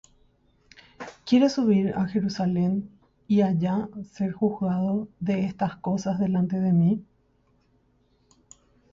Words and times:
¿Quieres 1.27 1.51
subir 1.53 1.93
á 1.99 2.03
Jerusalem, 2.13 2.87
y 3.27 3.43
allá 3.43 3.87
ser 4.13 4.31
juzgado 4.31 5.07
de 5.19 5.45
estas 5.45 5.75
cosas 5.77 6.17
delante 6.17 6.59
de 6.59 6.73
mí? 6.73 7.05